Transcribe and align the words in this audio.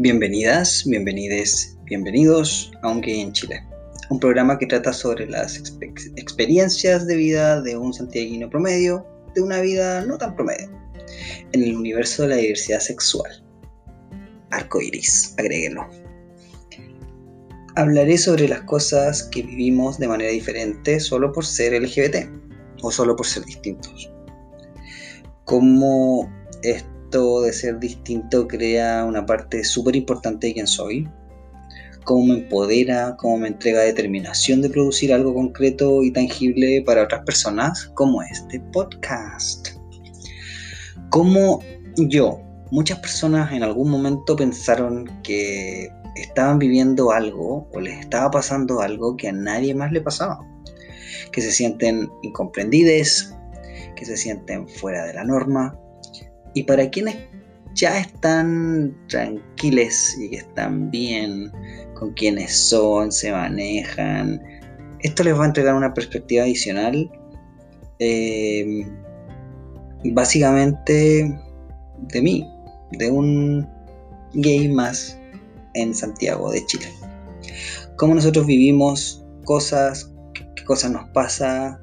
Bienvenidas, 0.00 0.84
bienvenides, 0.86 1.76
bienvenidos 1.86 2.70
a 2.82 2.88
Un 2.88 3.02
en 3.02 3.32
Chile, 3.32 3.66
un 4.10 4.20
programa 4.20 4.56
que 4.56 4.66
trata 4.66 4.92
sobre 4.92 5.26
las 5.26 5.60
experiencias 6.14 7.04
de 7.08 7.16
vida 7.16 7.60
de 7.62 7.76
un 7.76 7.92
santiaguino 7.92 8.48
promedio, 8.48 9.04
de 9.34 9.42
una 9.42 9.60
vida 9.60 10.04
no 10.04 10.16
tan 10.16 10.36
promedio, 10.36 10.70
en 11.50 11.64
el 11.64 11.76
universo 11.76 12.22
de 12.22 12.28
la 12.28 12.36
diversidad 12.36 12.78
sexual. 12.78 13.44
Arco 14.52 14.80
iris, 14.80 15.34
agréguenlo. 15.36 15.84
Hablaré 17.74 18.18
sobre 18.18 18.46
las 18.46 18.60
cosas 18.62 19.24
que 19.24 19.42
vivimos 19.42 19.98
de 19.98 20.06
manera 20.06 20.30
diferente 20.30 21.00
solo 21.00 21.32
por 21.32 21.44
ser 21.44 21.72
LGBT 21.72 22.30
o 22.82 22.92
solo 22.92 23.16
por 23.16 23.26
ser 23.26 23.44
distintos. 23.46 24.08
Cómo 25.44 26.32
de 27.10 27.52
ser 27.52 27.78
distinto 27.78 28.46
crea 28.46 29.04
una 29.04 29.24
parte 29.24 29.64
súper 29.64 29.96
importante 29.96 30.48
de 30.48 30.54
quién 30.54 30.66
soy, 30.66 31.08
cómo 32.04 32.26
me 32.26 32.34
empodera, 32.40 33.16
cómo 33.18 33.38
me 33.38 33.48
entrega 33.48 33.80
determinación 33.80 34.60
de 34.60 34.68
producir 34.68 35.12
algo 35.12 35.32
concreto 35.32 36.02
y 36.02 36.12
tangible 36.12 36.82
para 36.84 37.04
otras 37.04 37.24
personas, 37.24 37.90
como 37.94 38.22
este 38.22 38.60
podcast. 38.72 39.68
Como 41.10 41.60
yo, 41.96 42.40
muchas 42.70 42.98
personas 42.98 43.52
en 43.52 43.62
algún 43.62 43.90
momento 43.90 44.36
pensaron 44.36 45.10
que 45.22 45.88
estaban 46.16 46.58
viviendo 46.58 47.10
algo 47.10 47.68
o 47.72 47.80
les 47.80 48.00
estaba 48.00 48.30
pasando 48.30 48.82
algo 48.82 49.16
que 49.16 49.28
a 49.28 49.32
nadie 49.32 49.74
más 49.74 49.92
le 49.92 50.02
pasaba. 50.02 50.38
Que 51.32 51.40
se 51.40 51.52
sienten 51.52 52.10
incomprendides, 52.22 53.34
que 53.96 54.04
se 54.04 54.16
sienten 54.16 54.68
fuera 54.68 55.04
de 55.06 55.14
la 55.14 55.24
norma, 55.24 55.78
y 56.54 56.62
para 56.64 56.88
quienes 56.90 57.16
ya 57.74 57.98
están 57.98 58.96
tranquiles 59.08 60.16
y 60.20 60.30
que 60.30 60.36
están 60.36 60.90
bien 60.90 61.52
con 61.94 62.12
quienes 62.14 62.56
son, 62.56 63.12
se 63.12 63.30
manejan, 63.32 64.40
esto 65.00 65.22
les 65.22 65.38
va 65.38 65.44
a 65.44 65.46
entregar 65.46 65.74
una 65.74 65.94
perspectiva 65.94 66.42
adicional, 66.42 67.10
eh, 68.00 68.86
básicamente 70.12 71.38
de 72.12 72.22
mí, 72.22 72.48
de 72.92 73.10
un 73.10 73.68
gay 74.34 74.68
más 74.68 75.18
en 75.74 75.94
Santiago 75.94 76.50
de 76.50 76.64
Chile. 76.66 76.86
Cómo 77.96 78.14
nosotros 78.14 78.46
vivimos 78.46 79.24
cosas, 79.44 80.12
qué 80.56 80.64
cosas 80.64 80.90
nos 80.90 81.08
pasa, 81.10 81.80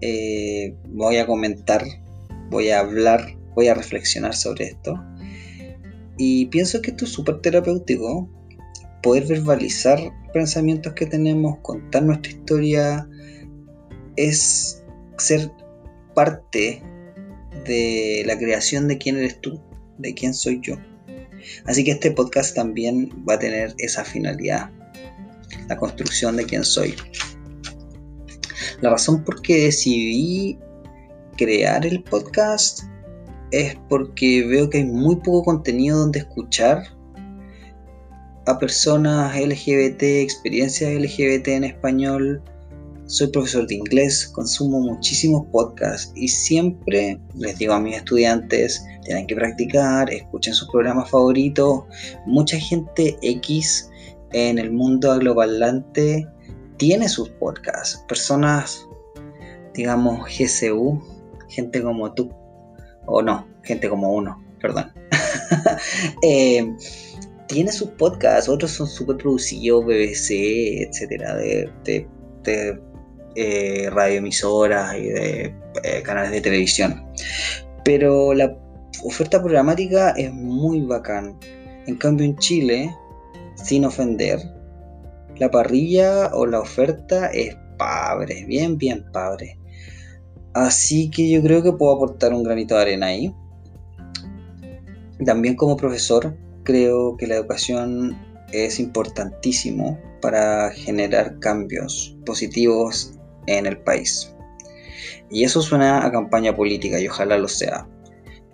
eh, 0.00 0.74
voy 0.88 1.16
a 1.18 1.26
comentar, 1.26 1.84
voy 2.50 2.70
a 2.70 2.80
hablar 2.80 3.36
voy 3.54 3.68
a 3.68 3.74
reflexionar 3.74 4.34
sobre 4.34 4.66
esto. 4.66 5.02
Y 6.18 6.46
pienso 6.46 6.80
que 6.82 6.90
esto 6.90 7.04
es 7.04 7.12
súper 7.12 7.40
terapéutico, 7.40 8.28
poder 9.02 9.26
verbalizar 9.26 9.98
pensamientos 10.32 10.92
que 10.94 11.06
tenemos, 11.06 11.58
contar 11.62 12.02
nuestra 12.02 12.32
historia, 12.32 13.08
es 14.16 14.82
ser 15.18 15.50
parte 16.14 16.82
de 17.64 18.22
la 18.26 18.38
creación 18.38 18.88
de 18.88 18.98
quién 18.98 19.16
eres 19.16 19.40
tú, 19.40 19.60
de 19.98 20.14
quién 20.14 20.34
soy 20.34 20.60
yo. 20.62 20.76
Así 21.64 21.84
que 21.84 21.92
este 21.92 22.10
podcast 22.10 22.54
también 22.54 23.10
va 23.28 23.34
a 23.34 23.38
tener 23.38 23.74
esa 23.78 24.04
finalidad, 24.04 24.70
la 25.68 25.76
construcción 25.76 26.36
de 26.36 26.44
quién 26.44 26.64
soy. 26.64 26.94
La 28.80 28.90
razón 28.90 29.24
por 29.24 29.42
qué 29.42 29.64
decidí 29.64 30.58
crear 31.36 31.86
el 31.86 32.02
podcast 32.02 32.84
es 33.52 33.76
porque 33.88 34.44
veo 34.46 34.68
que 34.68 34.78
hay 34.78 34.84
muy 34.84 35.16
poco 35.16 35.44
contenido 35.44 35.98
donde 35.98 36.20
escuchar 36.20 36.84
a 38.46 38.58
personas 38.58 39.38
LGBT, 39.38 40.02
experiencias 40.02 40.92
LGBT 40.92 41.48
en 41.48 41.64
español. 41.64 42.42
Soy 43.06 43.28
profesor 43.28 43.66
de 43.66 43.74
inglés, 43.74 44.26
consumo 44.28 44.80
muchísimos 44.80 45.46
podcasts 45.52 46.12
y 46.16 46.28
siempre 46.28 47.20
les 47.36 47.58
digo 47.58 47.74
a 47.74 47.80
mis 47.80 47.96
estudiantes, 47.96 48.84
tienen 49.04 49.26
que 49.26 49.34
practicar, 49.34 50.10
escuchen 50.10 50.54
sus 50.54 50.68
programas 50.70 51.10
favoritos. 51.10 51.84
Mucha 52.26 52.58
gente 52.58 53.16
X 53.20 53.90
en 54.32 54.58
el 54.58 54.72
mundo 54.72 55.12
angloparlante 55.12 56.26
tiene 56.78 57.08
sus 57.08 57.28
podcasts. 57.28 58.02
Personas, 58.08 58.88
digamos, 59.74 60.26
GCU, 60.26 61.02
gente 61.48 61.82
como 61.82 62.12
tú, 62.14 62.30
o 63.06 63.22
no, 63.22 63.46
gente 63.62 63.88
como 63.88 64.12
uno, 64.12 64.42
perdón. 64.60 64.92
Eh, 66.22 66.74
tiene 67.46 67.70
sus 67.70 67.90
podcasts, 67.90 68.48
otros 68.48 68.70
son 68.70 68.86
súper 68.86 69.16
producidos, 69.16 69.84
BBC, 69.84 70.86
etcétera, 70.88 71.36
de, 71.36 72.08
eh, 73.36 73.90
radioemisoras 73.90 74.96
y 74.96 75.08
de 75.08 75.54
eh, 75.84 76.02
canales 76.02 76.30
de 76.30 76.40
televisión. 76.40 77.04
Pero 77.84 78.32
la 78.32 78.56
oferta 79.04 79.40
programática 79.42 80.10
es 80.12 80.32
muy 80.32 80.80
bacán. 80.80 81.38
En 81.86 81.96
cambio, 81.96 82.24
en 82.26 82.36
Chile, 82.36 82.94
sin 83.56 83.84
ofender, 83.84 84.38
la 85.36 85.50
parrilla 85.50 86.30
o 86.32 86.46
la 86.46 86.60
oferta 86.60 87.26
es 87.28 87.56
padre, 87.76 88.44
bien, 88.46 88.78
bien 88.78 89.04
padre. 89.12 89.58
Así 90.54 91.10
que 91.10 91.30
yo 91.30 91.42
creo 91.42 91.62
que 91.62 91.72
puedo 91.72 91.94
aportar 91.94 92.34
un 92.34 92.42
granito 92.42 92.74
de 92.74 92.82
arena 92.82 93.06
ahí. 93.06 93.34
También 95.24 95.56
como 95.56 95.76
profesor 95.76 96.36
creo 96.64 97.16
que 97.16 97.26
la 97.26 97.36
educación 97.36 98.18
es 98.52 98.78
importantísimo 98.78 99.98
para 100.20 100.70
generar 100.70 101.38
cambios 101.38 102.16
positivos 102.26 103.18
en 103.46 103.66
el 103.66 103.78
país. 103.78 104.34
Y 105.30 105.44
eso 105.44 105.62
suena 105.62 106.04
a 106.04 106.12
campaña 106.12 106.54
política 106.54 107.00
y 107.00 107.08
ojalá 107.08 107.38
lo 107.38 107.48
sea, 107.48 107.88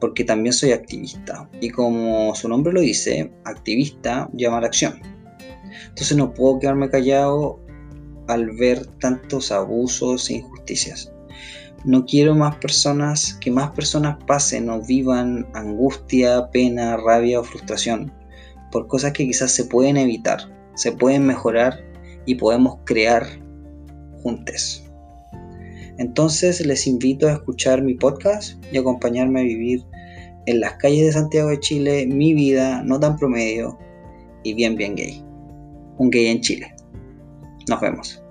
porque 0.00 0.24
también 0.24 0.52
soy 0.52 0.72
activista. 0.72 1.48
Y 1.60 1.70
como 1.70 2.34
su 2.34 2.48
nombre 2.48 2.72
lo 2.72 2.80
dice, 2.80 3.30
activista 3.44 4.28
llama 4.32 4.58
a 4.58 4.62
la 4.62 4.66
acción. 4.66 5.00
Entonces 5.88 6.16
no 6.16 6.34
puedo 6.34 6.58
quedarme 6.58 6.90
callado 6.90 7.60
al 8.26 8.50
ver 8.50 8.84
tantos 8.98 9.52
abusos 9.52 10.28
e 10.30 10.34
injusticias. 10.34 11.13
No 11.84 12.06
quiero 12.06 12.34
más 12.34 12.56
personas, 12.56 13.34
que 13.34 13.50
más 13.50 13.70
personas 13.72 14.16
pasen 14.26 14.70
o 14.70 14.80
vivan 14.80 15.46
angustia, 15.52 16.50
pena, 16.50 16.96
rabia 16.96 17.40
o 17.40 17.44
frustración 17.44 18.12
por 18.74 18.88
cosas 18.88 19.12
que 19.12 19.24
quizás 19.24 19.52
se 19.52 19.64
pueden 19.66 19.96
evitar, 19.96 20.40
se 20.74 20.90
pueden 20.90 21.24
mejorar 21.24 21.78
y 22.26 22.34
podemos 22.34 22.78
crear 22.84 23.24
juntos. 24.22 24.84
Entonces 25.98 26.64
les 26.66 26.88
invito 26.88 27.28
a 27.28 27.34
escuchar 27.34 27.82
mi 27.82 27.94
podcast 27.94 28.54
y 28.72 28.78
acompañarme 28.78 29.40
a 29.40 29.44
vivir 29.44 29.84
en 30.46 30.58
las 30.58 30.74
calles 30.74 31.06
de 31.06 31.12
Santiago 31.12 31.50
de 31.50 31.60
Chile 31.60 32.06
mi 32.06 32.34
vida 32.34 32.82
no 32.82 32.98
tan 32.98 33.16
promedio 33.16 33.78
y 34.42 34.54
bien 34.54 34.74
bien 34.74 34.96
gay. 34.96 35.24
Un 35.98 36.10
gay 36.10 36.26
en 36.26 36.40
Chile. 36.40 36.74
Nos 37.68 37.80
vemos. 37.80 38.23